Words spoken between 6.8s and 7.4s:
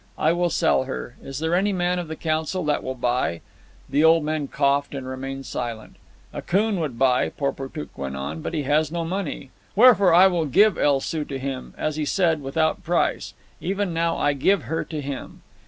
buy,"